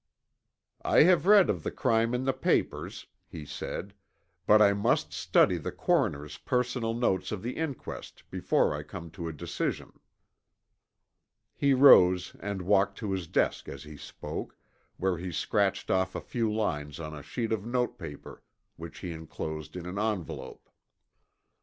[0.83, 3.93] "I have read of the crime in the papers," he said,
[4.47, 9.27] "but I must study the coroner's personal notes of the inquest, before I come to
[9.27, 9.99] a decision."
[11.55, 14.57] He rose and walked to his desk as he spoke,
[14.97, 18.41] where he scratched off a few lines on a sheet of notepaper,
[18.77, 20.67] which he enclosed in an envelope.